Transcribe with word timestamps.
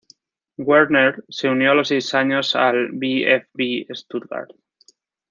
Werner 0.57 1.23
se 1.29 1.47
unió 1.47 1.69
a 1.69 1.75
los 1.75 1.89
seis 1.89 2.11
años 2.15 2.55
al 2.55 2.89
VfB 2.93 3.85
Stuttgart. 3.93 4.51